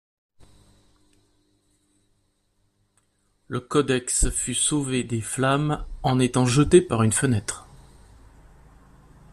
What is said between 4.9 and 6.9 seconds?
des flammes en étant jeté